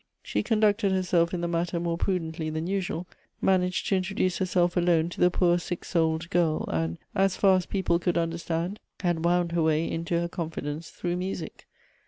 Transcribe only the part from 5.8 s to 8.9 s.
souled girl, and, as far as people could understand,